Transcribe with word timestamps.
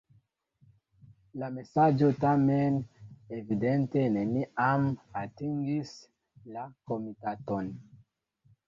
La 1.41 1.49
mesaĝo 1.57 2.09
tamen 2.23 2.79
evidente 3.41 4.07
neniam 4.17 4.89
atingis 5.25 5.95
la 6.57 6.67
komitaton. 6.91 7.73